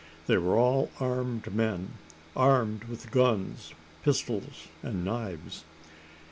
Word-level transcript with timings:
They 0.25 0.39
were 0.39 0.57
all 0.57 0.89
armed 0.99 1.53
men 1.53 1.89
armed 2.35 2.85
with 2.85 3.11
guns, 3.11 3.75
pistols, 4.01 4.67
and 4.81 5.05
knives. 5.05 5.63